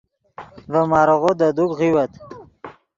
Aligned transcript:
ڤے 0.71 0.81
ماریغو 0.91 1.31
دے 1.39 1.47
دوک 1.55 1.71
غیوت 1.79 2.11